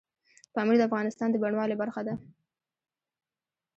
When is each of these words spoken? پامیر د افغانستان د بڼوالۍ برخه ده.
پامیر 0.53 0.75
د 0.79 0.83
افغانستان 0.89 1.29
د 1.31 1.35
بڼوالۍ 1.43 1.75
برخه 1.83 2.01
ده. 2.07 2.13